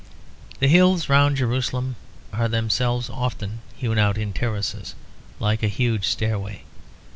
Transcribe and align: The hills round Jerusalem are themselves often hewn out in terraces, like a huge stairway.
The 0.57 0.67
hills 0.67 1.09
round 1.09 1.37
Jerusalem 1.37 1.95
are 2.33 2.47
themselves 2.47 3.07
often 3.07 3.59
hewn 3.77 3.99
out 3.99 4.17
in 4.17 4.33
terraces, 4.33 4.95
like 5.39 5.61
a 5.61 5.67
huge 5.67 6.07
stairway. 6.07 6.63